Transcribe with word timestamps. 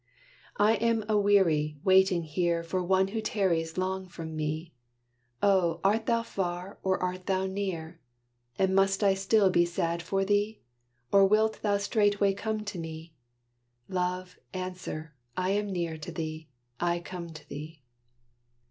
I 0.57 0.77
am 0.77 1.05
aweary, 1.07 1.77
waiting 1.83 2.23
here 2.23 2.63
For 2.63 2.83
one 2.83 3.09
who 3.09 3.21
tarries 3.21 3.77
long 3.77 4.07
from 4.09 4.35
me. 4.35 4.73
O! 5.43 5.79
art 5.83 6.07
thou 6.07 6.23
far, 6.23 6.79
or 6.81 6.97
art 6.97 7.27
thou 7.27 7.45
near? 7.45 7.99
And 8.57 8.73
must 8.73 9.03
I 9.03 9.13
still 9.13 9.51
be 9.51 9.63
sad 9.63 10.01
for 10.01 10.25
thee? 10.25 10.59
Or 11.11 11.27
wilt 11.27 11.61
thou 11.61 11.77
straightway 11.77 12.33
come 12.33 12.65
to 12.65 12.79
me? 12.79 13.13
Love, 13.87 14.39
answer, 14.55 15.13
I 15.37 15.51
am 15.51 15.71
near 15.71 15.99
to 15.99 16.11
thee, 16.11 16.49
I 16.79 16.99
come 16.99 17.29
to 17.31 17.47
thee. 17.47 17.83